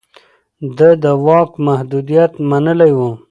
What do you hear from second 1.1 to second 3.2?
واک محدوديت منلی و.